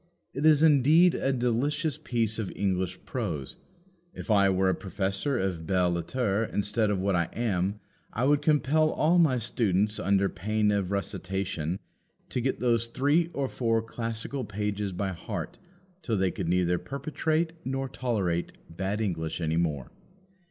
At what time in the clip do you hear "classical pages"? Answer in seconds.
13.83-14.91